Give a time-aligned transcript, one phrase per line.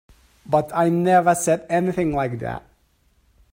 [0.47, 2.63] But I never said anything like that.